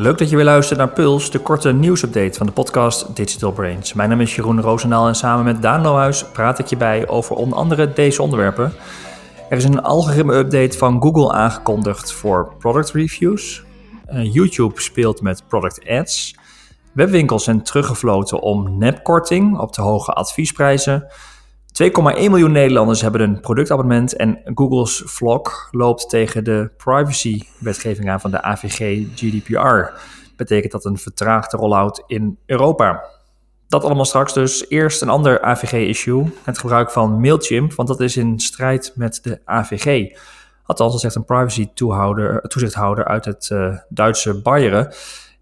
[0.00, 3.92] Leuk dat je weer luistert naar Puls, de korte nieuwsupdate van de podcast Digital Brains.
[3.92, 7.36] Mijn naam is Jeroen Roosendaal en samen met Daan Lohuis praat ik je bij over
[7.36, 8.72] onder andere deze onderwerpen.
[9.48, 13.62] Er is een algoritme-update van Google aangekondigd voor product reviews.
[14.12, 16.34] Uh, YouTube speelt met product ads.
[16.92, 21.06] Webwinkels zijn teruggefloten om nepkorting op de hoge adviesprijzen.
[21.72, 28.30] 2,1 miljoen Nederlanders hebben een productabonnement en Google's vlog loopt tegen de privacy-wetgeving aan van
[28.30, 30.00] de AVG GDPR.
[30.36, 33.04] Betekent dat een vertraagde rollout in Europa.
[33.68, 34.68] Dat allemaal straks dus.
[34.68, 39.40] Eerst een ander AVG-issue, het gebruik van Mailchimp, want dat is in strijd met de
[39.44, 40.16] AVG.
[40.64, 44.92] Althans, dat zegt een privacy-toezichthouder uit het uh, Duitse Bayern.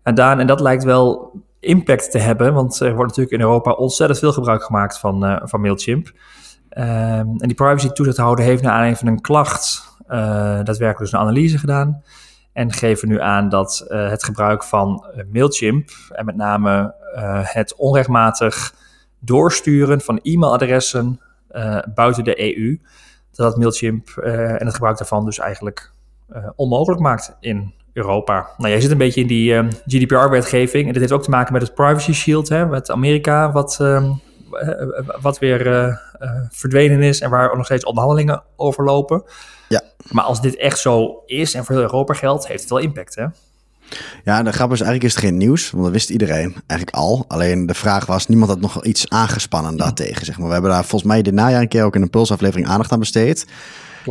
[0.02, 2.55] En, Daan, en dat lijkt wel impact te hebben.
[2.55, 6.07] Want er wordt natuurlijk in Europa ontzettend veel gebruik gemaakt van, uh, van Mailchimp.
[6.07, 6.15] Um,
[6.85, 10.09] en die privacy toezichthouder heeft naar aanleiding van een klacht uh,
[10.63, 12.02] daadwerkelijk dus een analyse gedaan.
[12.52, 16.95] En geven nu aan dat uh, het gebruik van Mailchimp en met name
[17.43, 18.75] het onrechtmatig
[19.19, 21.21] doorsturen van e-mailadressen
[21.95, 22.80] buiten de EU,
[23.30, 25.93] dat dat Mailchimp en het gebruik daarvan dus eigenlijk
[26.57, 28.49] onmogelijk maakt in Europa.
[28.57, 30.87] Nou, jij zit een beetje in die uh, ehm, GDPR-wetgeving.
[30.87, 34.10] En dit heeft ook te maken met het Privacy Shield, hè, met Amerika, wat, uh,
[35.21, 35.95] wat weer uh,
[36.51, 39.23] verdwenen is en waar nog steeds onderhandelingen over lopen.
[39.69, 39.82] Ja.
[40.10, 43.15] Maar als dit echt zo is en voor heel Europa geldt, heeft het wel impact,
[43.15, 43.26] hè?
[44.24, 47.24] Ja, de grap is eigenlijk is het geen nieuws, want dat wist iedereen eigenlijk al.
[47.29, 50.26] Alleen de vraag was, niemand had nog iets aangespannen daartegen.
[50.26, 50.46] Zeg maar.
[50.46, 52.99] We hebben daar volgens mij dit najaar een keer ook in een pulsaflevering aandacht aan
[52.99, 53.46] besteed.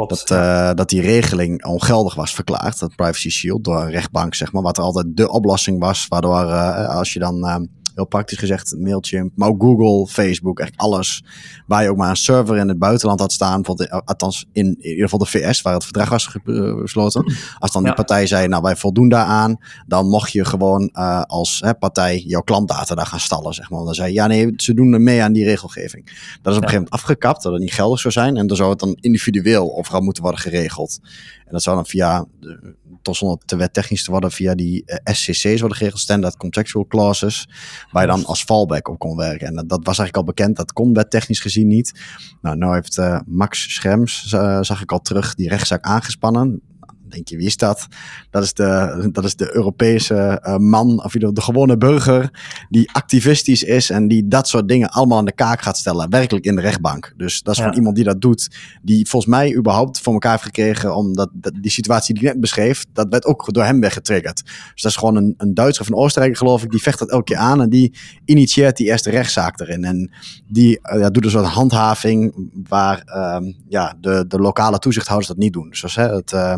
[0.06, 4.52] Dat, uh, dat die regeling ongeldig was verklaard, dat Privacy Shield, door een rechtbank, zeg
[4.52, 4.62] maar.
[4.62, 7.70] Wat altijd de oplossing was, waardoor uh, als je dan...
[7.98, 11.24] Heel praktisch gezegd Mailchimp, maar ook Google, Facebook, echt alles.
[11.68, 13.66] Waar je ook maar een server in het buitenland had staan,
[14.06, 17.22] althans in, in ieder geval de VS, waar het verdrag was gesloten.
[17.22, 17.36] Mm.
[17.60, 19.58] Als dan die partij zei, nou wij voldoen daaraan,
[19.88, 23.84] dan mocht je gewoon uh, als hè, partij jouw klantdata daar gaan stallen, zeg maar.
[23.84, 26.06] Dan zei je, ja nee, ze doen er mee aan die regelgeving.
[26.06, 28.38] Dat is op een gegeven moment afgekapt, dat het niet geldig zou zijn.
[28.38, 31.00] En dan zou het dan individueel overal moeten worden geregeld.
[31.48, 35.14] En dat zou dan via de, tot zonder te wettechnisch te worden via die eh,
[35.14, 37.50] SCC's worden geregeld, Standard Contractual Clauses,
[37.92, 39.48] waar je dan als fallback op kon werken.
[39.48, 42.00] En dat, dat was eigenlijk al bekend, dat kon wettechnisch gezien niet.
[42.42, 44.28] Nou, nou heeft uh, Max Schrems,
[44.62, 46.62] zag ik al terug, die rechtszaak aangespannen
[47.10, 47.88] denk je, wie is dat?
[48.30, 52.30] Dat is de, dat is de Europese uh, man, of de, de gewone burger,
[52.70, 56.46] die activistisch is en die dat soort dingen allemaal aan de kaak gaat stellen, werkelijk
[56.46, 57.14] in de rechtbank.
[57.18, 57.68] Dus dat is ja.
[57.68, 61.30] van iemand die dat doet, die volgens mij überhaupt voor elkaar heeft gekregen, omdat
[61.62, 64.44] die situatie die ik net beschreef, dat werd ook door hem weggetriggerd.
[64.46, 67.12] Dus dat is gewoon een, een Duitser of een Oostenrijker, geloof ik, die vecht dat
[67.12, 67.94] elke keer aan en die
[68.26, 69.84] initieert die eerste rechtszaak erin.
[69.84, 70.12] En
[70.48, 75.38] die uh, ja, doet een soort handhaving waar uh, ja, de, de lokale toezichthouders dat
[75.38, 75.70] niet doen.
[75.70, 76.56] Dus hè, het uh,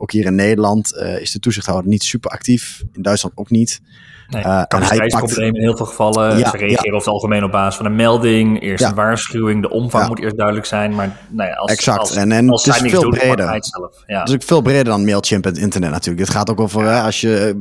[0.00, 2.82] ook hier in Nederland uh, is de toezichthouder niet super actief.
[2.92, 3.80] In Duitsland ook niet.
[4.28, 5.38] Nee, uh, en hij pakt...
[5.38, 6.38] in heel veel gevallen.
[6.38, 6.96] Ja, Ze reageren ja.
[6.96, 8.62] over het algemeen op basis van een melding.
[8.62, 8.88] Eerst ja.
[8.88, 9.62] een waarschuwing.
[9.62, 10.94] De omvang moet eerst duidelijk zijn.
[10.94, 11.98] Maar nou ja, als, exact.
[11.98, 13.52] Als, en, en als het is veel doen, breder.
[13.52, 13.70] Het,
[14.06, 14.18] ja.
[14.18, 16.26] het is ook veel breder dan Mailchimp en het internet natuurlijk.
[16.26, 17.54] Het gaat ook over hè, als je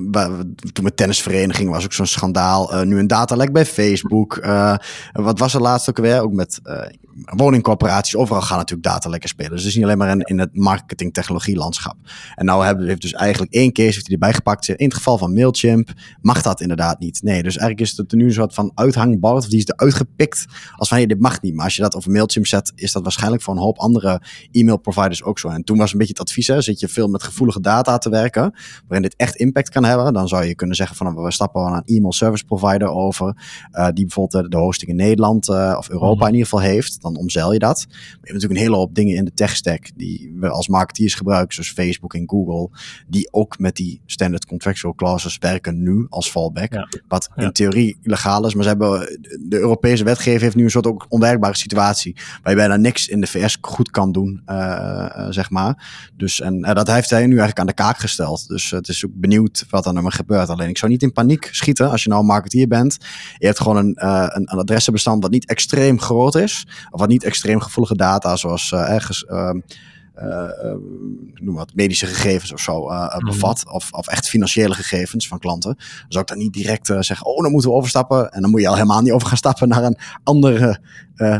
[0.74, 2.74] toen met tennisvereniging was ook zo'n schandaal.
[2.74, 4.48] Uh, nu een datalek bij Facebook.
[5.12, 6.22] Wat was er laatst ook weer?
[6.22, 6.60] Ook met
[7.24, 8.16] woningcorporaties.
[8.16, 9.52] Overal gaan natuurlijk datalekken spelen.
[9.52, 11.96] Dus het is niet alleen maar in, in het marketing technologie landschap.
[12.36, 14.68] En nou hebben, heeft dus eigenlijk één case heeft hij erbij gepakt.
[14.68, 17.24] In het geval van Mailchimp mag dat inderdaad niet.
[17.24, 19.44] Nee, dus eigenlijk is het nu een soort van uithangbord.
[19.44, 21.54] Of die is eruit gepikt als van, hey, dit mag niet.
[21.54, 24.22] Maar als je dat over Mailchimp zet, is dat waarschijnlijk voor een hoop andere
[24.52, 25.48] e-mail providers ook zo.
[25.48, 28.10] En toen was een beetje het advies, hè, zit je veel met gevoelige data te
[28.10, 28.54] werken,
[28.88, 31.74] waarin dit echt impact kan hebben, dan zou je kunnen zeggen van, we stappen naar
[31.86, 33.38] een e-mail service provider over,
[33.72, 36.28] uh, die bijvoorbeeld de hosting in Nederland uh, of Europa mm.
[36.28, 37.02] in ieder geval heeft.
[37.14, 37.86] Dan omzeil je dat.
[37.88, 40.68] Maar je hebt natuurlijk een hele hoop dingen in de tech stack die we als
[40.68, 42.70] marketeers gebruiken, zoals Facebook en Google,
[43.08, 46.74] die ook met die standard contractual clauses werken nu als fallback.
[46.74, 46.88] Ja.
[47.08, 49.00] Wat in theorie illegaal is, maar ze hebben,
[49.40, 52.16] de Europese wetgeving heeft nu een soort ook onwerkbare situatie.
[52.16, 56.10] Waar je bijna niks in de VS goed kan doen, uh, zeg maar.
[56.18, 58.48] Dus en uh, dat heeft hij nu eigenlijk aan de kaak gesteld.
[58.48, 60.50] Dus het is ook benieuwd wat er nou gebeurt.
[60.50, 62.98] Alleen ik zou niet in paniek schieten als je nou een marketeer bent.
[63.38, 66.68] Je hebt gewoon een, een, een adressenbestand dat niet extreem groot is.
[66.90, 69.26] Of wat niet extreem gevoelige data, zoals ergens.
[69.26, 69.60] Ehm,
[70.24, 70.74] uh,
[71.34, 73.64] noem wat, medische gegevens of zo uh, bevat.
[73.66, 73.74] Mm.
[73.74, 75.76] Of, of echt financiële gegevens van klanten.
[75.76, 78.32] Dan zou ik dan niet direct uh, zeggen, oh, dan moeten we overstappen.
[78.32, 80.80] En dan moet je al helemaal niet over gaan stappen naar een andere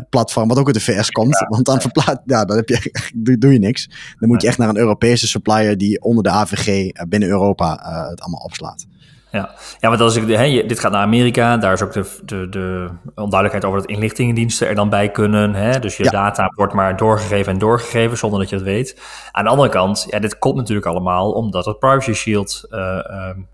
[0.10, 1.40] platform, wat ook uit de VS komt.
[1.40, 3.90] Ja, Want dan verplaat, ja, dan heb je, doe, doe je niks.
[4.20, 7.70] Dan moet je echt naar een Europese supplier die onder de AVG binnen Europa
[8.10, 8.86] het allemaal opslaat.
[9.32, 9.50] Ja,
[9.80, 12.90] ja want als ik, hè, dit gaat naar Amerika, daar is ook de, de, de
[13.16, 15.54] onduidelijkheid over dat inlichtingendiensten er dan bij kunnen.
[15.54, 15.80] Hè?
[15.80, 19.02] Dus je data wordt maar doorgegeven en doorgegeven zonder dat je het weet.
[19.32, 23.00] Aan de andere kant, ja, dit komt natuurlijk allemaal omdat het Privacy Shield uh,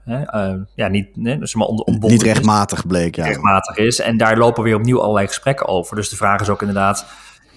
[0.05, 3.15] uh, ja, niet, nee, dus maar on, niet rechtmatig bleek.
[3.15, 3.25] Ja.
[3.25, 3.99] Rechtmatig is.
[3.99, 5.95] En daar lopen weer opnieuw allerlei gesprekken over.
[5.95, 7.05] Dus de vraag is ook inderdaad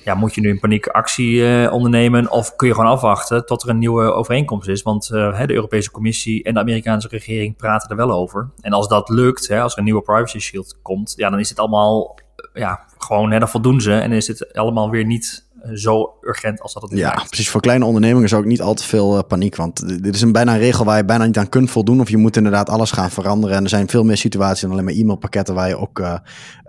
[0.09, 3.63] ja, moet je nu in paniek actie uh, ondernemen of kun je gewoon afwachten tot
[3.63, 4.83] er een nieuwe overeenkomst is?
[4.83, 8.51] Want uh, de Europese Commissie en de Amerikaanse regering praten er wel over.
[8.61, 11.49] En als dat lukt, hè, als er een nieuwe privacy shield komt, ja, dan is
[11.49, 12.19] het allemaal
[12.53, 16.83] ja, gewoon, hè, dan ze en is het allemaal weer niet zo urgent als dat
[16.83, 17.51] het Ja, precies.
[17.51, 19.57] Voor kleine ondernemingen is ook niet al te veel uh, paniek.
[19.57, 22.01] Want dit is een bijna een regel waar je bijna niet aan kunt voldoen.
[22.01, 23.57] Of je moet inderdaad alles gaan veranderen.
[23.57, 26.15] En er zijn veel meer situaties dan alleen maar e-mailpakketten waar je ook uh,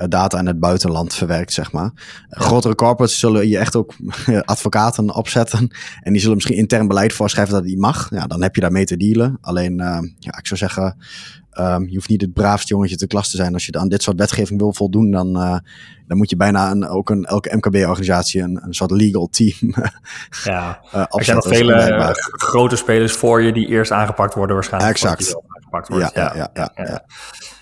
[0.08, 1.92] data in het buitenland verwerkt, zeg maar.
[2.30, 2.42] Ja.
[2.42, 3.94] Grotere corporates zullen je echt ook
[4.46, 5.72] advocaten opzetten.
[6.02, 8.08] En die zullen misschien intern beleid voorschrijven dat die mag.
[8.10, 9.38] Ja, dan heb je daarmee te dealen.
[9.42, 10.98] Alleen, uh, ja, ik zou zeggen,
[11.54, 13.54] Um, je hoeft niet het braafste jongetje te klas te zijn.
[13.54, 15.58] Als je aan dit soort wetgeving wil voldoen, dan, uh,
[16.08, 19.56] dan moet je bijna een, ook een, elke MKB-organisatie een, een soort legal team
[20.44, 20.80] ja.
[20.96, 24.94] uh, Er zijn nog vele grote spelers voor je die eerst aangepakt worden waarschijnlijk.
[24.94, 25.36] Exact.
[25.48, 26.14] Aangepakt wordt.
[26.14, 26.72] Ja, ja, ja.
[26.76, 27.04] ja,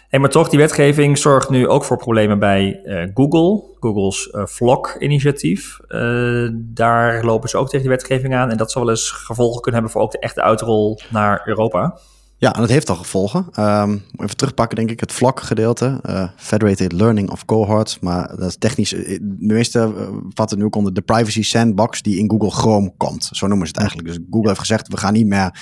[0.09, 0.19] ja.
[0.19, 2.81] Maar toch, die wetgeving zorgt nu ook voor problemen bij
[3.13, 3.63] Google.
[3.79, 5.79] Google's Flock-initiatief.
[5.87, 8.49] Uh, daar lopen ze ook tegen die wetgeving aan.
[8.49, 11.99] En dat zal wel eens gevolgen kunnen hebben voor ook de echte uitrol naar Europa.
[12.39, 13.45] Ja, en dat heeft al gevolgen.
[13.59, 15.99] Um, even terugpakken, denk ik, het vlak-gedeelte.
[16.05, 17.99] Uh, Federated Learning of Cohorts.
[17.99, 18.89] Maar dat is technisch.
[18.89, 19.93] De meeste
[20.39, 23.29] uh, nu ook onder de Privacy Sandbox die in Google Chrome komt.
[23.31, 24.09] Zo noemen ze het eigenlijk.
[24.09, 25.59] Dus Google heeft gezegd: we gaan niet meer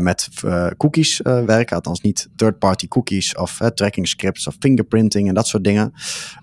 [0.00, 0.28] met
[0.76, 1.76] cookies werken.
[1.76, 5.92] Althans, niet third-party cookies of tracking scripts of fingerprinting en dat soort dingen.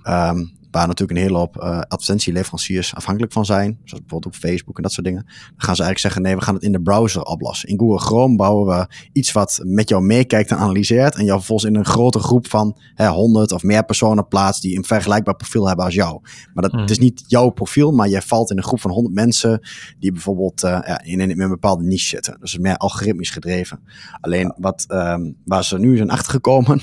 [0.07, 3.79] Um, waar natuurlijk een hele hoop uh, advertentieleveranciers afhankelijk van zijn.
[3.83, 5.23] Zoals bijvoorbeeld ook Facebook en dat soort dingen.
[5.25, 7.69] Dan gaan ze eigenlijk zeggen, nee, we gaan het in de browser oplossen.
[7.69, 11.15] In Google Chrome bouwen we iets wat met jou meekijkt en analyseert.
[11.15, 14.77] En jou vervolgens in een grote groep van hè, 100 of meer personen plaatst die
[14.77, 16.19] een vergelijkbaar profiel hebben als jou.
[16.53, 19.15] Maar dat het is niet jouw profiel, maar je valt in een groep van 100
[19.15, 19.59] mensen
[19.99, 22.37] die bijvoorbeeld uh, ja, in, in, in, een bepaalde niche zitten.
[22.39, 23.79] Dus meer algoritmisch gedreven.
[24.21, 26.81] Alleen wat, um, waar ze nu zijn achtergekomen,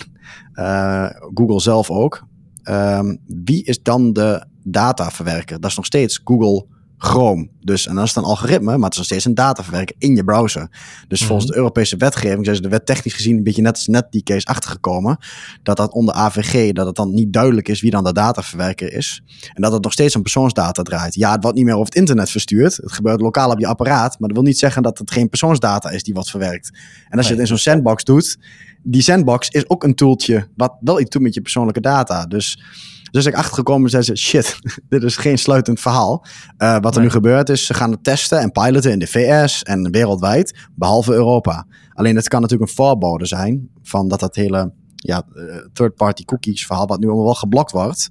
[0.54, 2.26] uh, Google zelf ook,
[2.64, 5.60] Um, wie is dan de dataverwerker?
[5.60, 6.66] Dat is nog steeds Google
[7.04, 7.48] Chrome.
[7.60, 10.24] Dus, en dat is dan algoritme, maar het is nog steeds een dataverwerker in je
[10.24, 10.68] browser.
[10.70, 11.26] Dus mm-hmm.
[11.26, 14.22] volgens de Europese wetgeving zijn ze de wet technisch gezien een beetje net, net die
[14.22, 15.18] case achtergekomen.
[15.62, 19.22] Dat dat onder AVG, dat het dan niet duidelijk is wie dan de dataverwerker is.
[19.54, 21.14] En dat het nog steeds om persoonsdata draait.
[21.14, 22.76] Ja, het wordt niet meer over het internet verstuurd.
[22.76, 24.18] Het gebeurt lokaal op je apparaat.
[24.18, 26.78] Maar dat wil niet zeggen dat het geen persoonsdata is die wordt verwerkt.
[27.08, 28.38] En als je het in zo'n sandbox doet,
[28.82, 32.26] die sandbox is ook een tooltje wat wel iets doet met je persoonlijke data.
[32.26, 32.62] Dus,
[33.10, 34.58] dus ik achtergekomen zei ze, shit,
[34.88, 36.26] dit is geen sluitend verhaal.
[36.58, 37.08] Uh, wat er nee.
[37.08, 41.12] nu gebeurt is, ze gaan het testen en piloten in de VS en wereldwijd, behalve
[41.12, 41.66] Europa.
[41.92, 46.66] Alleen het kan natuurlijk een voorbode zijn van dat dat hele ja, uh, third-party cookies
[46.66, 48.10] verhaal, wat nu allemaal wel geblokt wordt.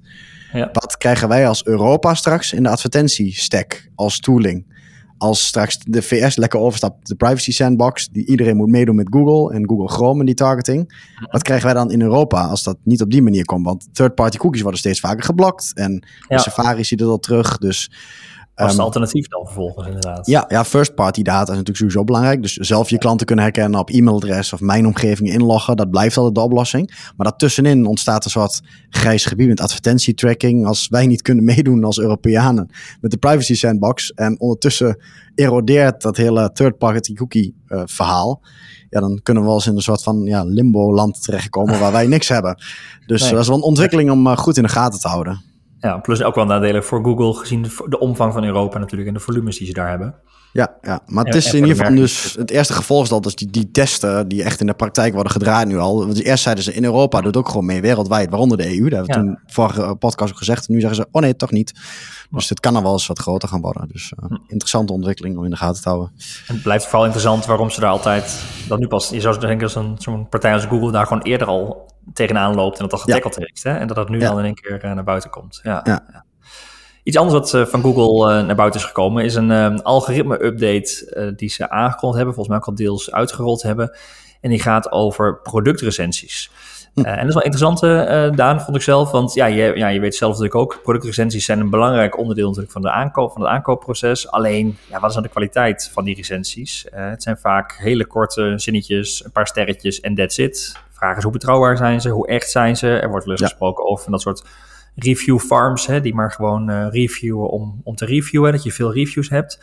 [0.54, 0.69] Ja.
[0.74, 4.66] Wat krijgen wij als Europa straks in de advertentiestack als tooling?
[5.22, 9.56] als straks de VS lekker overstapt, de privacy sandbox, die iedereen moet meedoen met Google
[9.56, 10.94] en Google Chrome en die targeting.
[11.31, 13.66] Wat krijgen wij dan in Europa als dat niet op die manier komt?
[13.66, 16.38] Want third-party cookies worden steeds vaker geblokt en ja.
[16.38, 17.57] Safari ziet het al terug.
[17.57, 17.92] Dus
[18.56, 20.27] als het um, alternatief dan vervolgens inderdaad.
[20.27, 22.42] Ja, ja first party data is natuurlijk sowieso belangrijk.
[22.42, 25.75] Dus zelf je klanten kunnen herkennen op e-mailadres of mijn omgeving inloggen.
[25.75, 27.12] Dat blijft altijd de oplossing.
[27.18, 30.65] Maar daartussenin ontstaat een soort grijs gebied met advertentietracking.
[30.65, 32.69] Als wij niet kunnen meedoen als Europeanen
[33.01, 34.11] met de privacy sandbox.
[34.11, 34.97] En ondertussen
[35.35, 38.42] erodeert dat hele third party cookie uh, verhaal.
[38.90, 41.92] Ja, dan kunnen we wel eens in een soort van ja, limbo land terechtkomen waar
[41.92, 42.56] wij niks hebben.
[43.06, 43.31] Dus nee.
[43.31, 45.50] dat is wel een ontwikkeling om uh, goed in de gaten te houden.
[45.81, 49.14] Ja, plus ook wel nadelen voor Google gezien de, de, omvang van Europa natuurlijk en
[49.14, 50.16] de volumes die ze daar hebben.
[50.53, 50.99] Ja, ja.
[51.05, 53.71] maar het is in ieder geval dus het eerste gevolg is dat dus die, die
[53.71, 56.05] testen die echt in de praktijk worden gedraaid nu al.
[56.05, 58.89] Want eerst zeiden ze in Europa doet ook gewoon mee wereldwijd, waaronder de EU.
[58.89, 59.35] Dat hebben we ja.
[59.35, 60.67] toen vorige podcast ook gezegd.
[60.67, 61.73] Nu zeggen ze, oh nee, toch niet.
[62.31, 63.87] Dus het kan er wel eens wat groter gaan worden.
[63.87, 66.11] Dus uh, interessante ontwikkeling om in de gaten te houden.
[66.47, 69.71] En het blijft vooral interessant waarom ze daar altijd, dat nu pas, je zou denken
[69.73, 73.35] dat zo'n partij als Google daar gewoon eerder al tegenaan loopt en dat al getackeld
[73.35, 73.41] ja.
[73.45, 73.63] heeft.
[73.63, 73.71] Hè?
[73.71, 74.29] En dat dat nu ja.
[74.29, 75.59] dan in één keer uh, naar buiten komt.
[75.63, 76.25] Ja, ja.
[77.03, 81.33] Iets anders wat uh, van Google uh, naar buiten is gekomen is een uh, algoritme-update
[81.35, 83.97] die ze aangekondigd hebben, volgens mij ook al deels uitgerold hebben.
[84.41, 86.51] En die gaat over productrecensies.
[86.93, 86.99] Hm.
[87.01, 87.79] en dat is wel interessant,
[88.37, 89.11] Daan, vond ik zelf.
[89.11, 92.73] Want ja je, ja, je weet zelf natuurlijk ook, productrecensies zijn een belangrijk onderdeel natuurlijk
[92.73, 94.31] van, de aankoop, van het aankoopproces.
[94.31, 96.85] Alleen, ja, wat is dan de kwaliteit van die recensies?
[96.91, 100.75] het zijn vaak hele korte zinnetjes, een paar sterretjes en that's it.
[100.89, 102.87] Vraag is hoe betrouwbaar zijn ze, hoe echt zijn ze?
[102.87, 103.47] Er wordt wel eens ja.
[103.47, 104.43] gesproken over dat soort
[104.95, 108.94] review farms, hè, die maar gewoon uh, reviewen om, om te reviewen, dat je veel
[108.94, 109.60] reviews hebt.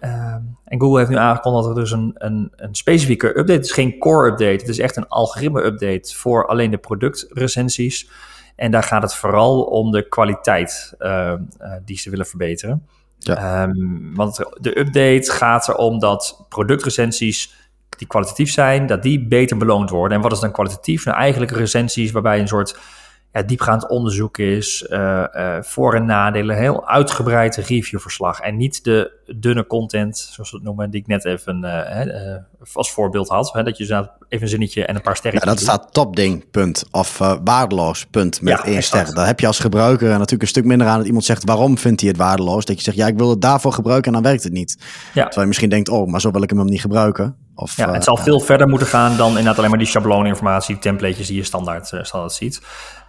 [0.00, 3.64] Ehm, en Google heeft nu aangekondigd dat er dus een, een, een specifieke update, het
[3.64, 8.10] is geen core update, het is echt een algoritme update voor alleen de productrecensies.
[8.56, 12.86] En daar gaat het vooral om de kwaliteit ehm, eh, die ze willen verbeteren.
[13.18, 13.36] Ja.
[13.36, 17.54] Ehm, want de update gaat erom dat productrecensies
[17.98, 20.16] die kwalitatief zijn, dat die beter beloond worden.
[20.16, 21.04] En wat is dan kwalitatief?
[21.04, 22.78] Nou, eigenlijk recensies waarbij een soort
[23.32, 28.40] ja, diepgaand onderzoek is, uh, uh, voor- en nadelen, heel uitgebreid reviewverslag.
[28.40, 32.36] En niet de dunne content, zoals we het noemen, die ik net even uh,
[32.72, 33.52] als voorbeeld had.
[33.52, 35.40] Hè, dat je even een zinnetje en een paar sterren.
[35.40, 36.84] Ja, dat staat topding, punt.
[36.90, 39.14] Of waardeloos, punt, met één ster.
[39.14, 42.00] Daar heb je als gebruiker natuurlijk een stuk minder aan dat iemand zegt, waarom vindt
[42.00, 42.64] hij het waardeloos?
[42.64, 44.78] Dat je zegt, ja, ik wil het daarvoor gebruiken en dan werkt het niet.
[44.78, 45.22] Ja.
[45.22, 47.36] Terwijl je misschien denkt, oh, maar zo wil ik hem niet gebruiken.
[47.54, 51.26] Of, ja, het zal veel verder moeten gaan dan inderdaad alleen maar die schabloninformatie, templates
[51.26, 52.62] die je standaard, standaard ziet.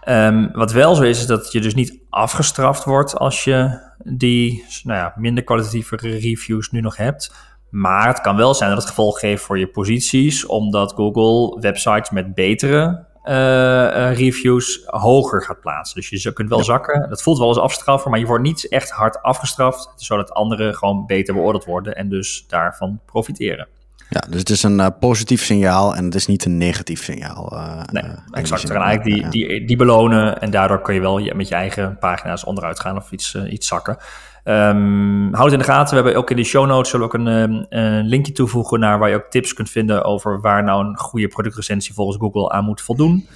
[0.08, 4.64] Um, wat wel zo is, is dat je dus niet afgestraft wordt als je die
[4.82, 7.34] nou ja, minder kwalitatieve reviews nu nog hebt.
[7.70, 12.10] Maar het kan wel zijn dat het gevolg geeft voor je posities, omdat Google websites
[12.10, 16.00] met betere uh, reviews hoger gaat plaatsen.
[16.00, 17.08] Dus je kunt wel zakken.
[17.08, 21.06] Dat voelt wel als afstraffen, maar je wordt niet echt hard afgestraft, zodat anderen gewoon
[21.06, 23.68] beter beoordeeld worden en dus daarvan profiteren.
[24.10, 27.52] Ja, dus het is een uh, positief signaal en het is niet een negatief signaal.
[27.52, 28.70] Uh, nee, uh, exact.
[28.70, 32.44] Gaan eigenlijk die, die, die belonen en daardoor kun je wel met je eigen pagina's
[32.44, 33.98] onderuit gaan of iets, iets zakken.
[34.44, 35.88] Um, houd het in de gaten.
[35.88, 38.98] We hebben ook in de show notes zullen ook een, um, een, linkje toevoegen naar
[38.98, 42.64] waar je ook tips kunt vinden over waar nou een goede productrecensie volgens Google aan
[42.64, 43.28] moet voldoen.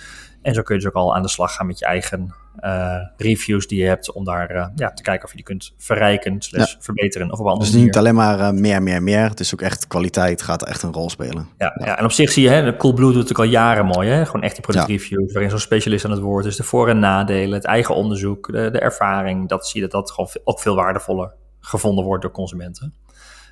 [0.45, 2.35] En zo kun je dus ook al aan de slag gaan met je eigen
[2.65, 5.75] uh, reviews die je hebt om daar uh, ja, te kijken of je die kunt
[5.79, 6.77] verrijken, slash ja.
[6.81, 9.29] verbeteren of op andere Dus niet alleen maar uh, meer, meer, meer.
[9.29, 11.49] Het is ook echt kwaliteit gaat echt een rol spelen.
[11.59, 11.87] Ja, ja.
[11.87, 11.99] ja.
[11.99, 14.09] en op zich zie je, hè, Coolblue doet het ook al jaren mooi.
[14.09, 14.27] Hè?
[14.27, 16.57] Gewoon echt die productreviews waarin zo'n specialist aan het woord is.
[16.57, 19.49] De voor- en nadelen, het eigen onderzoek, de, de ervaring.
[19.49, 22.95] Dat zie je dat dat gewoon ook veel waardevoller gevonden wordt door consumenten.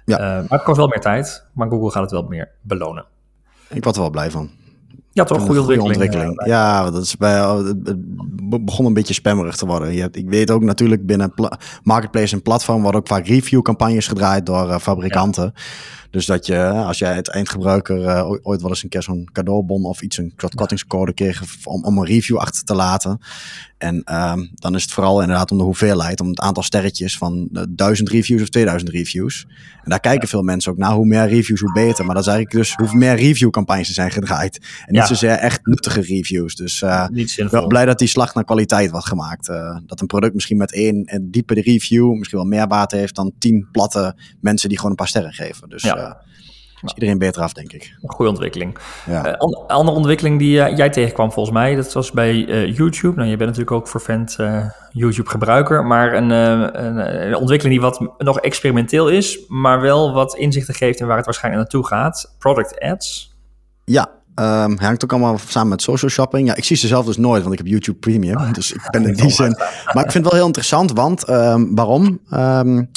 [0.04, 0.18] Ja.
[0.18, 3.04] maar het kost wel meer tijd, maar Google gaat het wel meer belonen.
[3.68, 4.50] Ik word er wel blij van.
[5.12, 5.42] Ja, toch?
[5.42, 5.96] Goede ontwikkeling.
[5.96, 6.46] ontwikkeling.
[6.46, 7.40] Ja, dat is bij,
[7.84, 9.94] het begon een beetje spammerig te worden.
[9.94, 11.32] Je hebt, ik weet ook natuurlijk binnen
[11.82, 15.52] marketplace en platform worden ook vaak reviewcampagnes gedraaid door uh, fabrikanten.
[16.12, 19.84] Dus dat je, als jij het eindgebruiker uh, ooit wel eens een keer zo'n cadeaubon
[19.84, 23.20] of iets, een kortingscode kreeg om, om een review achter te laten.
[23.82, 27.48] En um, dan is het vooral inderdaad om de hoeveelheid, om het aantal sterretjes van
[27.52, 29.46] uh, 1000 reviews of 2000 reviews.
[29.82, 30.92] En daar kijken veel mensen ook naar.
[30.92, 32.04] Hoe meer reviews, hoe beter.
[32.04, 34.60] Maar dat is eigenlijk dus hoe meer reviewcampagnes er zijn gedraaid.
[34.86, 36.54] En niet zozeer echt nuttige reviews.
[36.54, 37.06] Dus uh,
[37.50, 39.48] wel blij dat die slag naar kwaliteit wordt gemaakt.
[39.48, 43.14] Uh, dat een product misschien met één en diepe review misschien wel meer baat heeft
[43.14, 45.68] dan tien platte mensen die gewoon een paar sterren geven.
[45.68, 46.01] Dus ja.
[46.82, 47.96] Is iedereen beter af, denk ik.
[48.06, 48.78] Goede ontwikkeling.
[49.06, 49.26] Ja.
[49.26, 53.16] Uh, an andere ontwikkeling die uh, jij tegenkwam volgens mij, dat was bij uh, YouTube.
[53.16, 54.36] Nou, je bent natuurlijk ook vervent
[54.92, 60.74] YouTube-gebruiker, maar een, een, een, ontwikkeling die wat nog experimenteel is, maar wel wat inzichten
[60.74, 62.34] geeft in waar het waarschijnlijk naartoe gaat.
[62.38, 63.36] Product ads.
[63.84, 66.48] Ja, Um, hangt ook allemaal samen met social shopping.
[66.48, 68.36] Ja, ik zie ze zelf dus nooit, want ik heb YouTube Premium.
[68.36, 69.56] Oh, dus ik ben in die zin.
[69.92, 72.20] Maar ik vind het wel heel interessant, want um, waarom?
[72.30, 72.90] Um,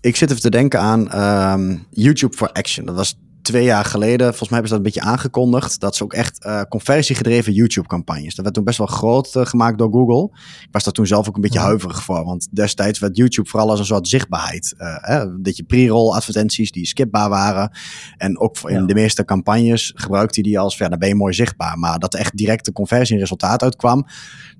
[0.00, 2.86] ik zit even te denken aan um, YouTube for Action.
[2.86, 4.26] Dat was twee jaar geleden.
[4.26, 5.80] Volgens mij hebben ze dat een beetje aangekondigd.
[5.80, 8.34] Dat ze ook echt uh, conversiegedreven YouTube-campagnes.
[8.34, 10.38] Dat werd toen best wel groot uh, gemaakt door Google.
[10.62, 12.24] Ik was daar toen zelf ook een beetje huiverig voor.
[12.24, 14.74] Want destijds werd YouTube vooral als een soort zichtbaarheid.
[14.78, 17.76] Uh, hè, dat je pre-roll advertenties die skipbaar waren.
[18.16, 18.86] En ook in ja.
[18.86, 21.78] de meeste campagnes gebruikte die als, ja, dan ben je mooi zichtbaar.
[21.78, 24.06] Maar dat echt direct de conversie en resultaat uitkwam.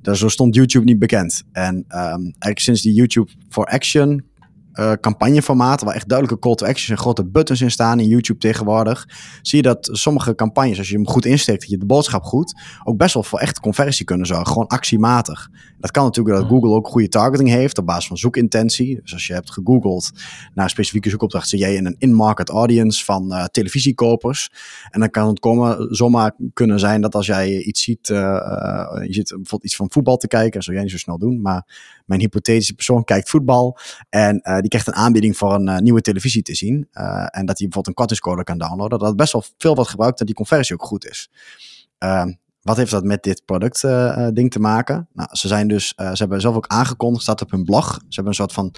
[0.02, 1.42] Daar zo stond YouTube niet bekend.
[1.52, 4.29] En um, eigenlijk sinds die YouTube for Action
[4.74, 8.38] uh, campagneformaten waar echt duidelijke call to actions en grote buttons in staan in YouTube
[8.38, 9.08] tegenwoordig,
[9.42, 12.60] zie je dat sommige campagnes, als je hem goed insteekt, dat je de boodschap goed,
[12.84, 14.46] ook best wel voor echt conversie kunnen zorgen.
[14.46, 15.48] Gewoon actiematig.
[15.78, 19.00] Dat kan natuurlijk dat Google ook goede targeting heeft op basis van zoekintentie.
[19.02, 20.10] Dus als je hebt gegoogeld
[20.54, 24.50] naar een specifieke zoekopdracht, zit jij in een in-market audience van uh, televisiekopers.
[24.90, 28.18] En dan kan het komen, zomaar kunnen zijn dat als jij iets ziet, uh,
[29.06, 31.40] je zit bijvoorbeeld iets van voetbal te kijken, dat zou jij niet zo snel doen,
[31.40, 31.66] maar
[32.06, 36.42] mijn hypothetische persoon kijkt voetbal en die krijgt een aanbieding voor een uh, nieuwe televisie
[36.42, 36.88] te zien.
[36.92, 38.98] Uh, en dat hij bijvoorbeeld een kortingscode kan downloaden.
[38.98, 41.30] Dat best wel veel wordt gebruikt en die conversie ook goed is.
[42.62, 43.80] wat heeft dat met dit product
[44.34, 45.08] ding te maken?
[45.12, 47.92] Nou, ze zijn dus, ze hebben zelf ook aangekondigd, staat op hun blog.
[47.94, 48.74] Ze hebben een soort van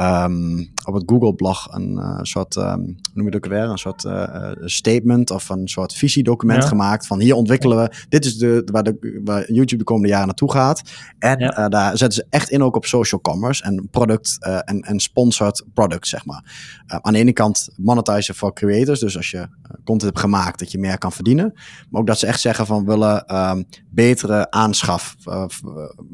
[0.00, 4.04] um, op het Google-blog een uh, soort, um, noem je het ook weer, een soort
[4.04, 6.68] uh, statement of een soort visiedocument ja.
[6.68, 10.26] gemaakt van hier ontwikkelen we, dit is de, waar, de, waar YouTube de komende jaren
[10.26, 10.82] naartoe gaat.
[11.18, 11.58] En ja.
[11.58, 15.64] uh, daar zetten ze echt in ook op social commerce en product en, en sponsored
[15.74, 16.44] product, zeg maar.
[16.86, 19.48] aan de ene kant monetizen voor creators, dus als je
[19.84, 21.52] content hebt gemaakt, dat je meer kan verdienen.
[21.90, 25.16] Maar ook dat ze echt zeggen van willen um, betere aanschaf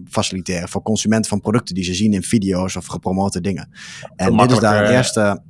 [0.08, 3.70] faciliteren voor consumenten van producten die ze zien in video's of gepromote dingen.
[4.16, 5.42] En dit is daar een eerste,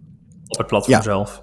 [0.49, 1.43] op het platform zelf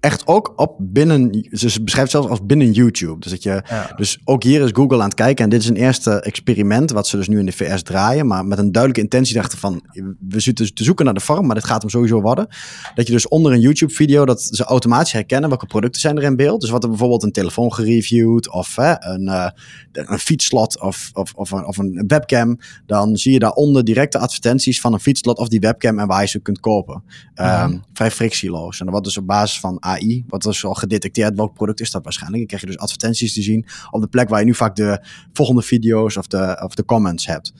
[0.00, 3.20] echt ook op binnen, ze beschrijft zelfs als binnen YouTube.
[3.20, 3.62] Dus, dat je,
[3.96, 5.44] dus ook hier is Google aan het kijken.
[5.44, 8.26] En dit is een eerste experiment, wat ze dus nu in de VS draaien.
[8.26, 9.82] Maar met een duidelijke intentie dachten van,
[10.28, 12.48] we zitten dus te zoeken naar de vorm, maar dit gaat hem sowieso worden.
[12.94, 16.36] Dat je dus onder een YouTube-video, dat ze automatisch herkennen welke producten zijn er in
[16.36, 16.60] beeld.
[16.60, 19.48] Dus wat er bijvoorbeeld een telefoon gereviewd, of hè, een, uh,
[19.92, 22.58] een fietsslot, of, of, of, een, of een webcam.
[22.86, 26.28] Dan zie je daaronder directe advertenties van een fietsslot of die webcam en waar je
[26.28, 27.02] ze kunt kopen.
[27.34, 28.78] Ehm, vrij frictieloos.
[28.78, 31.90] En dat wordt dus op basis van AI, wat is al gedetecteerd, welk product is
[31.90, 32.38] dat waarschijnlijk.
[32.38, 35.04] Dan krijg je dus advertenties te zien op de plek waar je nu vaak de
[35.32, 37.52] volgende video's of de, of de comments hebt.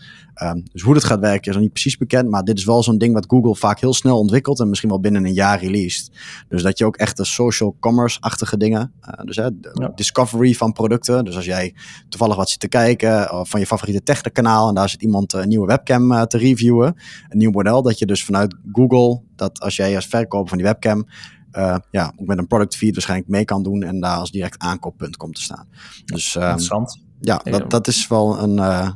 [0.43, 2.83] Um, dus hoe dat gaat werken is nog niet precies bekend, maar dit is wel
[2.83, 6.11] zo'n ding wat Google vaak heel snel ontwikkelt en misschien wel binnen een jaar released.
[6.49, 9.49] Dus dat je ook echt de social commerce-achtige dingen, uh, dus hè,
[9.95, 11.25] discovery van producten.
[11.25, 11.75] Dus als jij
[12.09, 15.49] toevallig wat zit te kijken of van je favoriete technikkanaal en daar zit iemand een
[15.49, 16.95] nieuwe webcam uh, te reviewen,
[17.29, 20.67] een nieuw model, dat je dus vanuit Google, dat als jij als verkoper van die
[20.67, 21.07] webcam
[21.53, 24.59] uh, ja, ook met een product feed waarschijnlijk mee kan doen en daar als direct
[24.59, 25.69] aankooppunt komt te staan.
[26.05, 27.03] Dus um, interessant.
[27.21, 28.57] Ja, dat, dat is wel een.
[28.57, 28.91] Uh,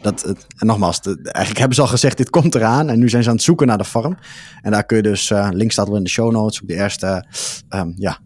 [0.00, 2.88] dat, en nogmaals, de, eigenlijk hebben ze al gezegd, dit komt eraan.
[2.88, 4.18] En nu zijn ze aan het zoeken naar de vorm.
[4.62, 6.74] En daar kun je dus, uh, link staat wel in de show notes, op de
[6.74, 7.26] eerste
[7.68, 8.18] um, ja,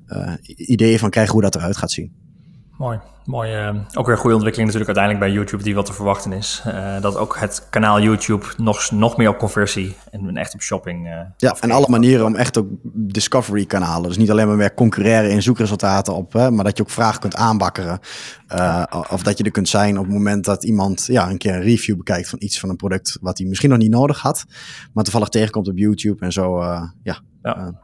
[0.46, 2.21] ideeën van krijgen hoe dat eruit gaat zien.
[2.78, 2.98] Mooi.
[3.24, 6.62] Mooi, uh, ook weer goede ontwikkeling natuurlijk uiteindelijk bij YouTube die wat te verwachten is.
[6.66, 11.06] Uh, dat ook het kanaal YouTube nog, nog meer op conversie en echt op shopping.
[11.06, 14.08] Uh, ja, en alle manieren om echt ook discovery kanalen.
[14.08, 17.20] Dus niet alleen maar weer concurreren in zoekresultaten op, hè, maar dat je ook vragen
[17.20, 17.98] kunt aanbakkeren.
[19.10, 21.62] of dat je er kunt zijn op het moment dat iemand ja, een keer een
[21.62, 24.44] review bekijkt van iets van een product wat hij misschien nog niet nodig had,
[24.92, 26.62] maar toevallig tegenkomt op YouTube en zo,
[27.02, 27.20] ja.
[27.42, 27.74] ja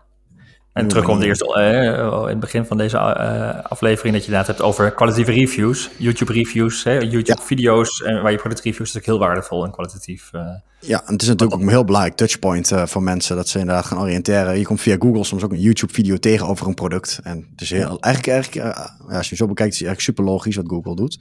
[0.79, 4.31] en terug op de eerste, uh, in het begin van deze uh, aflevering, dat je
[4.31, 8.89] inderdaad hebt over kwalitatieve reviews, YouTube reviews, hè, YouTube video's, en waar je product reviews,
[8.89, 10.31] is ook heel waardevol en kwalitatief.
[10.33, 10.41] Uh,
[10.81, 13.87] ja, en het is natuurlijk ook een heel belangrijk touchpoint voor mensen, dat ze inderdaad
[13.87, 14.59] gaan oriënteren.
[14.59, 17.21] Je komt via Google soms ook een YouTube video tegen over een product.
[17.23, 18.77] En het is heel, eigenlijk, eigenlijk
[19.09, 21.19] ja, als je zo bekijkt, is het eigenlijk super logisch wat Google doet.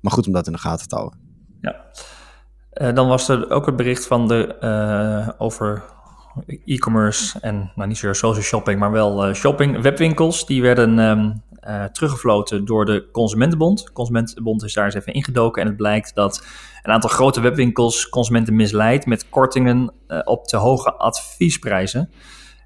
[0.00, 1.18] maar goed om dat in de gaten te houden.
[1.60, 2.92] Ja.
[2.92, 5.82] dan was er ook het bericht van de, over
[6.64, 9.80] e-commerce en nou, niet zozeer social shopping, maar wel uh, shopping.
[9.80, 13.84] Webwinkels die werden um, uh, teruggefloten door de Consumentenbond.
[13.84, 16.46] De Consumentenbond is daar eens even ingedoken en het blijkt dat
[16.82, 22.10] een aantal grote webwinkels consumenten misleidt met kortingen uh, op te hoge adviesprijzen.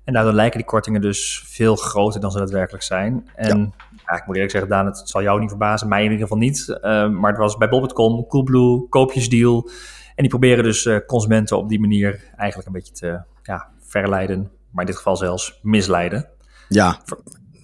[0.04, 3.30] En daardoor lijken die kortingen dus veel groter dan ze daadwerkelijk zijn.
[3.34, 3.72] En
[4.06, 4.16] ja.
[4.16, 6.78] ik moet eerlijk zeggen, Daan, het zal jou niet verbazen, mij in ieder geval niet.
[7.10, 9.70] maar het was bij Bob.com, Coolblue, Koopjesdeal.
[10.16, 14.84] En die proberen dus consumenten op die manier eigenlijk een beetje te ja, verleiden, maar
[14.84, 16.28] in dit geval zelfs misleiden.
[16.68, 17.00] Ja,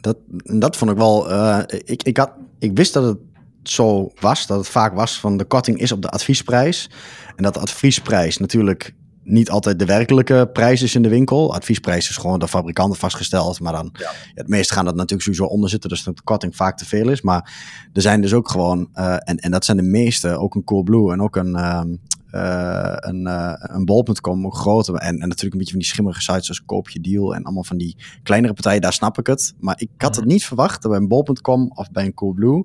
[0.01, 1.31] dat, dat vond ik wel.
[1.31, 3.19] Uh, ik, ik, had, ik wist dat het
[3.63, 6.91] zo was, dat het vaak was van de korting is op de adviesprijs.
[7.37, 11.55] En dat de adviesprijs natuurlijk niet altijd de werkelijke prijs is in de winkel.
[11.55, 13.61] Adviesprijs is gewoon de fabrikanten vastgesteld.
[13.61, 14.11] Maar dan, ja.
[14.35, 15.91] het meeste gaan dat natuurlijk sowieso onder zitten.
[15.91, 17.23] Dus dat de korting vaak te veel is.
[17.23, 17.53] Maar
[17.93, 21.13] er zijn dus ook gewoon, uh, en, en dat zijn de meeste, ook een Coolblue
[21.13, 22.01] en ook een, um,
[22.33, 24.93] uh, een, uh, een bol.com, ook grote.
[24.93, 27.77] En, en natuurlijk een beetje van die schimmige sites zoals Koopje Deal en allemaal van
[27.77, 29.55] die kleinere partijen, daar snap ik het.
[29.59, 30.33] Maar ik had het mhm.
[30.33, 32.65] niet verwacht dat bij een bol.com of bij een Coolblue,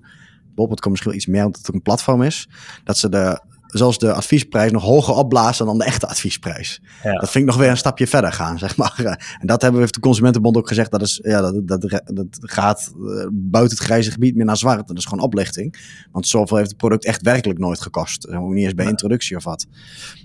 [0.55, 2.49] bol.com misschien wel iets meer omdat het ook een platform is,
[2.83, 6.81] dat ze de zelfs de adviesprijs nog hoger opblazen dan de echte adviesprijs.
[7.03, 7.11] Ja.
[7.11, 9.17] Dat vind ik nog weer een stapje verder gaan, zeg maar.
[9.39, 10.91] En dat hebben we de Consumentenbond ook gezegd.
[10.91, 14.87] Dat, is, ja, dat, dat, dat gaat eh, buiten het grijze gebied meer naar zwart.
[14.87, 15.75] Dat is gewoon oplichting.
[16.11, 18.27] Want zoveel heeft het product echt werkelijk nooit gekost.
[18.27, 19.67] Ook niet eens bij introductie of wat.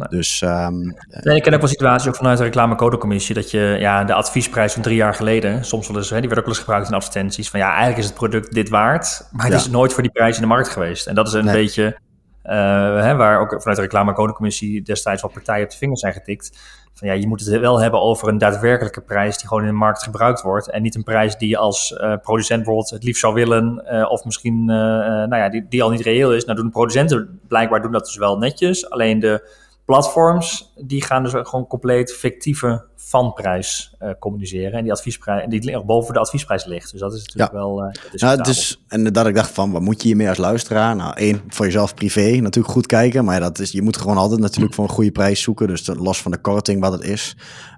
[0.08, 3.34] Dus, um, nee, ik ken ook wel situatie ook vanuit de reclamecodecommissie.
[3.34, 6.40] Dat je ja, de adviesprijs van drie jaar geleden, soms wel eens, hè, die werd
[6.40, 7.50] ook wel eens gebruikt in advertenties.
[7.50, 9.28] Van ja, eigenlijk is het product dit waard.
[9.30, 11.06] Maar het is nooit voor die prijs in de markt geweest.
[11.06, 11.96] En dat is een beetje
[12.42, 16.80] hè, waar ook vanuit de reclamecodecommissie destijds al partijen op de vingers zijn getikt.
[16.94, 19.74] Van ja, je moet het wel hebben over een daadwerkelijke prijs die gewoon in de
[19.74, 20.70] markt gebruikt wordt.
[20.70, 23.84] En niet een prijs die je als uh, producent bijvoorbeeld het liefst zou willen.
[23.90, 26.44] Uh, of misschien, nou ja, die, die al niet reëel is.
[26.44, 28.90] Nou doen de producenten blijkbaar doen dat dus wel netjes.
[28.90, 29.48] Alleen de
[29.84, 34.72] platforms, die gaan dus gewoon compleet fictieve vanprijs uh, communiceren.
[34.72, 36.90] En die adviesprijs, die ligt boven de adviesprijs ligt.
[36.90, 37.84] Dus dat is natuurlijk wel.
[37.84, 40.96] Uh, ja, dus, en dat ik dacht van, wat moet je hiermee als luisteraar?
[40.96, 43.24] Nou, één, voor jezelf privé natuurlijk goed kijken.
[43.24, 45.66] Maar dat is, je moet gewoon altijd natuurlijk voor een goede prijs zoeken.
[45.66, 47.36] Dus los van de korting wat het is.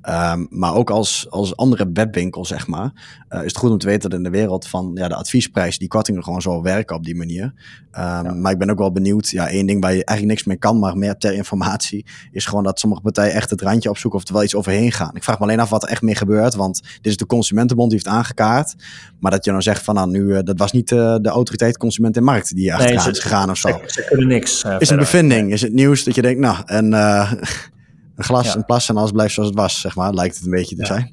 [0.09, 2.93] Um, maar ook als, als andere webwinkel, zeg maar,
[3.31, 5.79] uh, is het goed om te weten dat in de wereld van ja, de adviesprijs,
[5.79, 7.43] die kortingen gewoon zo werken op die manier.
[7.45, 7.53] Um,
[7.93, 8.23] ja.
[8.23, 10.79] Maar ik ben ook wel benieuwd, ja, één ding waar je eigenlijk niks meer kan,
[10.79, 14.35] maar meer ter informatie, is gewoon dat sommige partijen echt het randje opzoeken of er
[14.35, 15.14] wel iets overheen gaan.
[15.15, 17.91] Ik vraag me alleen af wat er echt mee gebeurt, want dit is de Consumentenbond
[17.91, 18.75] die heeft aangekaart.
[19.21, 21.77] Maar dat je nou zegt van, nou nu, uh, dat was niet uh, de autoriteit
[21.77, 23.69] Consument en Markt die achteraan nee, is gegaan of zo.
[23.69, 24.65] Ze, ze kunnen niks.
[24.79, 26.93] is een bevinding, is het nieuws dat je denkt, nou, en
[28.17, 30.51] Een glas, een plas en alles blijft zoals het was, zeg maar, lijkt het een
[30.51, 31.13] beetje te zijn.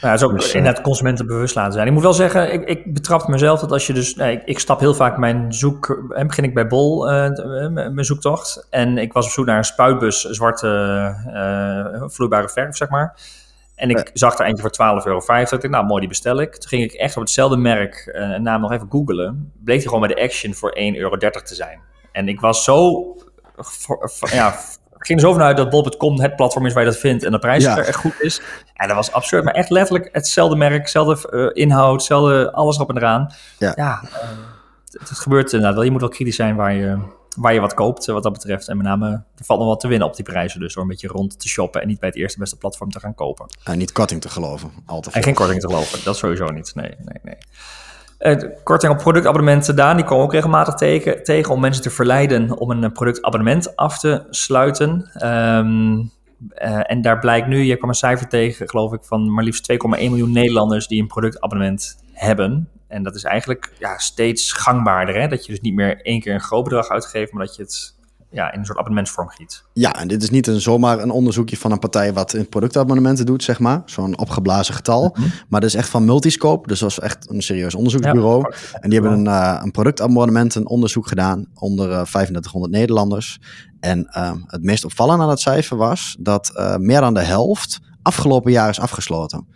[0.00, 1.86] Ja, dat is ook dus, inderdaad consumenten bewust laten zijn.
[1.86, 4.14] Ik moet wel zeggen, ik, ik betrap mezelf dat als je dus...
[4.14, 6.06] Ik, ik, stap heel vaak mijn zoek...
[6.14, 7.28] En begin ik bij Bol, uh,
[7.70, 8.66] mijn zoektocht.
[8.70, 10.66] En ik was op zoek naar een spuitbus, zwarte
[11.26, 13.16] uh, vloeibare verf, zeg maar.
[13.74, 15.18] En ik zag er eentje voor 12,50 euro.
[15.18, 16.56] Ik dacht, nou mooi, die bestel ik.
[16.56, 19.52] Toen ging ik echt op hetzelfde merk uh, naam nog even googlen.
[19.64, 21.80] Bleek die gewoon bij de Action voor 1,30 euro te zijn.
[22.12, 23.04] En ik was zo...
[24.20, 24.54] ja,
[25.02, 27.32] ik ging er zo vanuit dat Bob.com het platform is waar je dat vindt en
[27.32, 28.40] de prijs er echt goed is.
[28.74, 32.88] En dat was absurd, maar echt letterlijk hetzelfde merk, hetzelfde uh, inhoud, hetzelfde alles op
[32.88, 33.34] en eraan.
[33.58, 34.10] Ja, ja uh,
[34.84, 35.84] het, het, gebeurt inderdaad wel.
[35.84, 36.98] Je moet wel kritisch zijn waar je,
[37.36, 38.68] waar je wat koopt wat dat betreft.
[38.68, 40.88] En met name, er valt nog wat te winnen op die prijzen dus door een
[40.88, 43.46] beetje rond te shoppen en niet bij het eerste beste platform te gaan kopen.
[43.64, 45.20] En niet korting te geloven, al te veel.
[45.20, 46.72] En geen korting te geloven, dat sowieso niet.
[46.74, 47.36] Nee, nee, nee.
[48.36, 52.58] Uh, korting op productabonnementen, Daan, die komen ook regelmatig tegen, tegen om mensen te verleiden
[52.58, 55.10] om een productabonnement af te sluiten.
[55.26, 56.10] Um,
[56.54, 59.72] uh, en daar blijkt nu, je kwam een cijfer tegen, geloof ik, van maar liefst
[59.72, 62.68] 2,1 miljoen Nederlanders die een productabonnement hebben.
[62.92, 65.28] En dat is eigenlijk ja, steeds gangbaarder, hè?
[65.28, 67.94] dat je dus niet meer één keer een groot bedrag uitgeeft, maar dat je het
[68.32, 69.64] ja, in een soort abonnementsvorm giet.
[69.72, 73.26] Ja, en dit is niet een, zomaar een onderzoekje van een partij wat in productabonnementen
[73.26, 73.82] doet, zeg maar.
[73.84, 75.10] Zo'n opgeblazen getal.
[75.14, 75.28] Mhm.
[75.48, 76.68] Maar dat is echt van Multiscope.
[76.68, 78.52] Dus dat is echt een serieus onderzoeksbureau.
[78.80, 83.40] en die hebben een, uh, een productabonnement, een onderzoek gedaan onder uh, 3500 Nederlanders.
[83.80, 87.80] En uh, het meest opvallende aan het cijfer was dat uh, meer dan de helft
[88.02, 89.46] afgelopen jaar is afgesloten.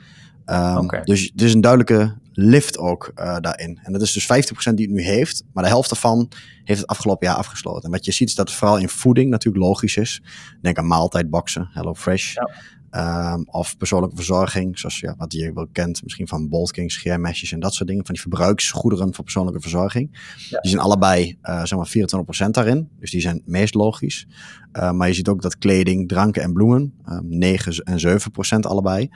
[0.47, 1.03] Um, okay.
[1.03, 3.79] Dus is een duidelijke lift ook uh, daarin.
[3.83, 6.31] En dat is dus 50% die het nu heeft, maar de helft daarvan
[6.65, 7.83] heeft het afgelopen jaar afgesloten.
[7.83, 10.23] En wat je ziet is dat vooral in voeding natuurlijk logisch is.
[10.61, 12.35] Denk aan maaltijdboxen, Hello Fresh.
[12.35, 12.51] Ja.
[12.91, 17.53] Um, of persoonlijke verzorging, zoals ja, wat je wel kent, misschien van Bolt King, scheermesjes
[17.53, 18.05] en dat soort dingen.
[18.05, 20.11] Van die verbruiksgoederen voor persoonlijke verzorging.
[20.51, 20.61] Ja.
[20.61, 22.89] Die zijn allebei uh, zeg maar 24% daarin.
[23.01, 24.27] Dus die zijn meest logisch.
[24.73, 28.67] Uh, maar je ziet ook dat kleding, dranken en bloemen, um, 9 en 7 procent
[28.67, 29.09] allebei.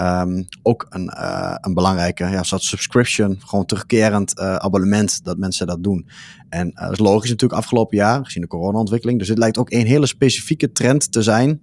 [0.00, 5.82] Um, ook een, uh, een belangrijke, ja, soort subscription, gewoon terugkerend abonnement dat mensen dat
[5.82, 6.08] doen.
[6.48, 9.18] En dat is logisch natuurlijk afgelopen jaar, gezien de corona-ontwikkeling.
[9.18, 11.60] Dus dit lijkt ook een hele specifieke trend te zijn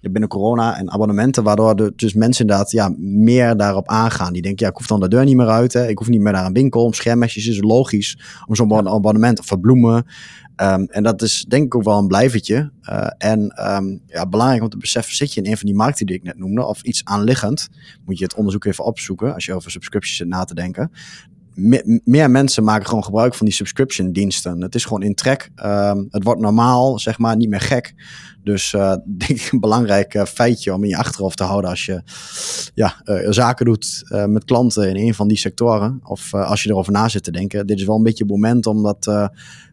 [0.00, 4.32] binnen corona en abonnementen, waardoor dus mensen inderdaad ja, meer daarop aangaan.
[4.32, 5.88] Die denken, ja, ik hoef dan de deur niet meer uit, hè.
[5.88, 9.46] ik hoef niet meer naar een winkel, om schermmesjes is logisch om zo'n abonnement of
[9.46, 10.06] voor bloemen.
[10.62, 12.70] Um, en dat is denk ik ook wel een blijvertje.
[12.90, 13.40] Uh, en
[13.76, 16.22] um, ja, belangrijk om te beseffen, zit je in een van die markten die ik
[16.22, 17.68] net noemde, of iets aanliggend,
[18.04, 20.90] moet je het onderzoek even opzoeken als je over subscriptions zit na te denken.
[21.60, 24.62] Me meer mensen maken gewoon gebruik van die subscription diensten.
[24.62, 25.50] Het is gewoon in trek.
[25.64, 27.94] Um, het wordt normaal, zeg maar, niet meer gek.
[28.42, 31.84] Dus uh, denk ik een belangrijk uh, feitje om in je achterhoofd te houden als
[31.84, 32.02] je
[32.74, 36.00] ja, uh, zaken doet met klanten in een van die sectoren.
[36.04, 37.66] Of als je erover na zit te denken.
[37.66, 39.02] Dit is wel een beetje het moment om dat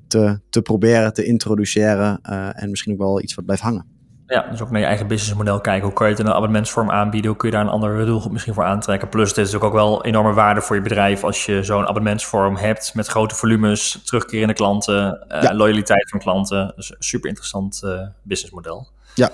[0.07, 2.21] te, te proberen te introduceren
[2.53, 3.96] en misschien ook wel iets wat blijft hangen.
[4.27, 5.83] Ja, dus ook naar je eigen businessmodel kijken.
[5.83, 7.29] Hoe kan je het in een abonnementsvorm aanbieden?
[7.29, 9.09] Hoe kun je daar een andere doelgroep misschien voor aantrekken?
[9.09, 12.93] Plus, dit is ook wel enorme waarde voor je bedrijf als je zo'n abonnementsvorm hebt
[12.93, 15.53] met grote volumes, terugkerende klanten, uh, ja.
[15.53, 16.73] loyaliteit van klanten.
[16.75, 18.87] Dus super interessant uh, businessmodel.
[19.17, 19.31] Ja.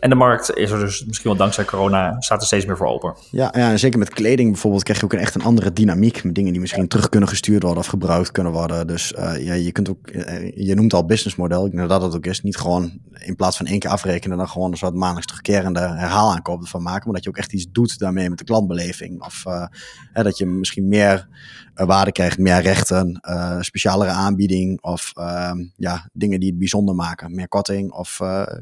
[0.00, 2.86] En de markt is er dus misschien wel dankzij corona, staat er steeds meer voor
[2.86, 3.14] open.
[3.30, 6.24] Ja, ja en zeker met kleding bijvoorbeeld krijg je ook een echt een andere dynamiek.
[6.24, 8.86] Met dingen die misschien terug kunnen gestuurd worden of gebruikt kunnen worden.
[8.86, 11.66] Dus uh, ja, je kunt ook, uh, je noemt al businessmodel.
[11.66, 12.42] Ik denk dat dat ook is.
[12.42, 16.62] Niet gewoon in plaats van één keer afrekenen, dan gewoon een soort maandelijks terugkerende herhaalaankoop
[16.62, 17.04] ervan maken.
[17.04, 19.24] Maar dat je ook echt iets doet daarmee met de klantbeleving.
[19.24, 19.66] Of uh,
[20.12, 21.28] hè, dat je misschien meer
[21.74, 23.20] waarde krijgt, meer rechten,
[23.60, 24.82] specialere aanbieding.
[24.82, 27.34] Of ehm, ja, dingen die het bijzonder maken.
[27.34, 28.16] Meer korting of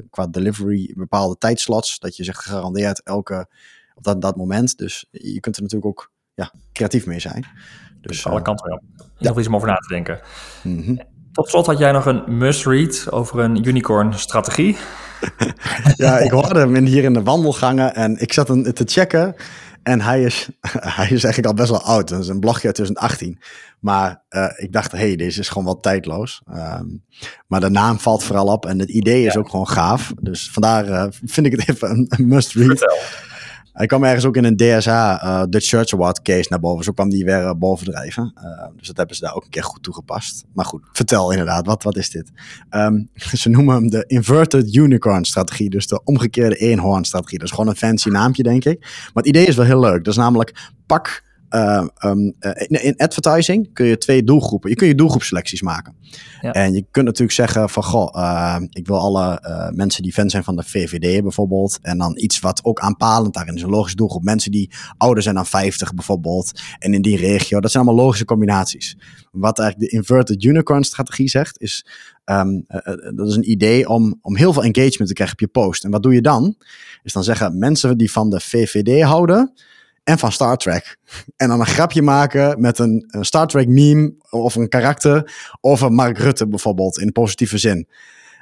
[0.09, 1.99] qua delivery bepaalde tijdslots.
[1.99, 3.47] Dat je zegt gegarandeerd elke
[3.95, 4.77] op dat, dat moment.
[4.77, 7.45] Dus je kunt er natuurlijk ook ja, creatief mee zijn.
[8.01, 8.81] Dus alle kanten op.
[9.17, 10.19] Heel veel iets om over na te denken.
[10.63, 11.01] Mm -hmm.
[11.31, 14.77] Tot slot had jij nog een must-read over een unicorn-strategie.
[15.95, 19.35] ja, ik hoorde hem hier in de wandelgangen en ik zat hem te checken.
[19.83, 20.49] En hij is,
[20.97, 22.07] hij is eigenlijk al best wel oud.
[22.07, 23.39] Dat is een blogje uit 2018.
[23.79, 26.41] Maar uh, ik dacht, hey, deze is gewoon wat tijdloos.
[26.49, 27.03] Um,
[27.47, 29.39] maar de naam valt vooral op en het idee is ja.
[29.39, 30.13] ook gewoon gaaf.
[30.21, 32.67] Dus vandaar uh, vind ik het even een, een must read.
[32.67, 32.97] Vertel.
[33.73, 36.83] Hij kwam ergens ook in een DSA, uh, Dutch Search Award case naar boven.
[36.83, 38.33] Zo kwam die weer uh, bovendrijven.
[38.35, 40.45] Uh, dus dat hebben ze daar ook een keer goed toegepast.
[40.53, 42.31] Maar goed, vertel inderdaad, wat, wat is dit?
[42.69, 43.09] Um,
[43.41, 45.69] ze noemen hem de Inverted Unicorn strategie.
[45.69, 47.37] Dus de omgekeerde eenhoorn strategie.
[47.37, 48.79] Dat is gewoon een fancy naampje, denk ik.
[48.79, 50.03] Maar het idee is wel heel leuk.
[50.03, 51.23] Dat is namelijk pak
[51.55, 52.33] uh, um,
[52.67, 54.69] in, in, advertising kun je twee doelgroepen.
[54.69, 55.95] Je kunt je doelgroepselecties maken.
[56.41, 56.51] Ja.
[56.51, 60.29] En je kunt natuurlijk zeggen van goh, uh, ik wil alle uh, mensen die fan
[60.29, 61.79] zijn van de VVD bijvoorbeeld.
[61.81, 63.61] En dan iets wat ook aanpalend daarin is.
[63.61, 64.23] Een logische doelgroep.
[64.23, 66.61] Mensen die ouder zijn dan 50 bijvoorbeeld.
[66.79, 67.59] En in die regio.
[67.59, 68.97] Dat zijn allemaal logische combinaties.
[69.31, 71.85] Wat eigenlijk de inverted unicorn strategie zegt, is
[72.23, 72.61] Ehm,
[73.15, 75.83] dat is een idee om, om heel veel engagement te krijgen op je post.
[75.83, 76.55] En wat doe je dan?
[77.03, 79.53] Is dan zeggen mensen die van de VVD houden
[80.03, 80.97] en van Star Trek.
[81.35, 85.91] En dan een grapje maken met een, een Star Trek meme of een karakter over
[85.91, 87.87] Mark Rutte bijvoorbeeld in positieve zin.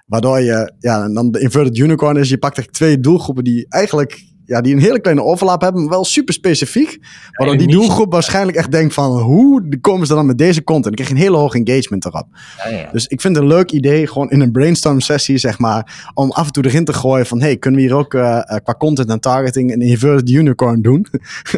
[0.06, 4.24] Waardoor je, ja, dan de inverted unicorn is, je pakt echt twee doelgroepen die eigenlijk
[4.52, 7.00] ja, die een hele kleine overlap hebben, maar wel super specifiek.
[7.32, 10.84] Waardoor die doelgroep waarschijnlijk echt denkt van, hoe komen ze dan met deze content?
[10.86, 12.28] Dan krijg je een hele hoge engagement erop.
[12.64, 12.90] Ja, ja.
[12.92, 16.32] Dus ik vind het een leuk idee, gewoon in een brainstorm sessie, zeg maar, om
[16.32, 19.10] af en toe erin te gooien van, hey, kunnen we hier ook uh, qua content
[19.10, 21.06] en targeting een inverted unicorn doen?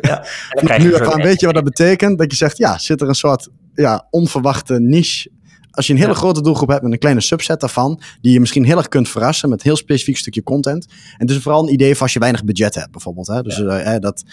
[0.02, 0.26] Ja,
[0.78, 2.18] nu ervan, weet je wat dat betekent?
[2.18, 5.30] Dat je zegt, ja, zit er een soort ja, onverwachte niche
[5.74, 8.66] als je een hele grote doelgroep hebt met een kleine subset daarvan, die je misschien
[8.66, 10.86] heel erg kunt verrassen met een heel specifiek stukje content.
[10.86, 13.28] En het is vooral een idee als je weinig budget hebt, bijvoorbeeld.
[13.28, 13.42] Hè?
[13.42, 14.24] Dus uh, dat,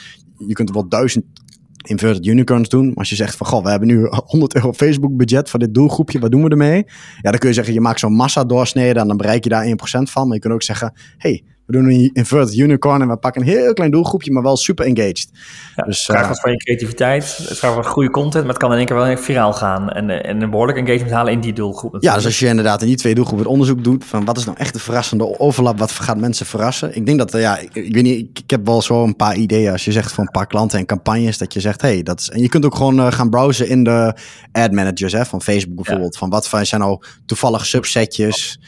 [0.47, 1.25] je kunt er wel duizend
[1.83, 2.87] inverted unicorns doen.
[2.87, 5.75] Maar als je zegt van, goh, we hebben nu 100 euro Facebook budget voor dit
[5.75, 6.85] doelgroepje, wat doen we ermee?
[7.23, 9.67] Ja, dan kun je zeggen, je maakt zo'n massa doorsnede en dan bereik je daar
[9.67, 9.71] 1%
[10.03, 10.27] van.
[10.27, 13.49] Maar je kunt ook zeggen, hey, we doen een inverted unicorn en we pakken een
[13.49, 15.29] heel klein doelgroepje, maar wel super engaged.
[15.77, 18.53] Ja, dus, het vraagt uh, wat van je creativiteit, het vraagt wat goede content, maar
[18.53, 21.33] het kan in één keer wel viraal gaan en, eh, en een behoorlijk engagement halen
[21.33, 21.97] in die doelgroep.
[22.01, 24.45] Ja, dus als je inderdaad in die twee doelgroepen het onderzoek doet van wat is
[24.45, 26.97] nou echt de verrassende overlap, wat gaat mensen verrassen?
[26.97, 29.73] Ik denk dat, ja, ik, ik weet niet, ik, heb wel zo een paar ideeën
[29.73, 32.31] als je zegt van een paar klanten en campagnes, dat je zegt, hey, dat is,
[32.31, 34.15] en je kunt ook gewoon uh, gaan browsen in de
[34.53, 38.59] ad managers hè, van Facebook bijvoorbeeld, van wat zijn nou toevallig subsetjes.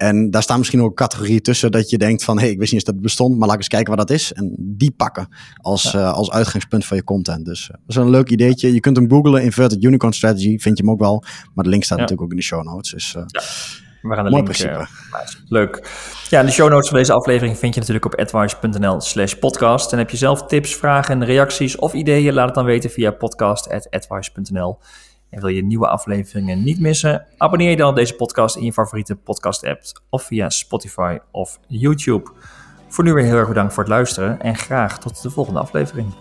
[0.00, 2.36] En daar staan misschien ook categorieën tussen dat je denkt van...
[2.36, 4.16] hé, hey, ik wist niet eens dat het bestond, maar laat eens kijken wat dat
[4.16, 4.32] is.
[4.32, 7.44] En die pakken als, uh, als uitgangspunt van je content.
[7.44, 8.72] Dus uh, dat is een leuk ideetje.
[8.72, 11.24] Je kunt hem googlen, Inverted Unicorn Strategy, vind je hem ook wel.
[11.54, 12.90] Maar de link staat natuurlijk ook in de show notes.
[12.90, 13.40] Dus uh, ja.
[14.02, 14.86] We gaan de link, principe.
[15.48, 15.88] leuk.
[16.28, 19.92] Ja, de show notes van deze aflevering vind je natuurlijk op advice.nl slash podcast.
[19.92, 22.34] En heb je zelf tips, vragen, reacties of ideeën?
[22.34, 24.78] Laat het dan weten via podcast.advice.nl.
[25.30, 27.26] En wil je nieuwe afleveringen niet missen?
[27.36, 32.30] Abonneer je dan op deze podcast in je favoriete podcast-app of via Spotify of YouTube.
[32.88, 36.14] Voor nu weer heel erg bedankt voor het luisteren en graag tot de volgende aflevering.